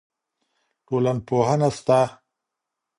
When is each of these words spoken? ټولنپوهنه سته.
ټولنپوهنه 0.87 1.69
سته. 1.77 1.99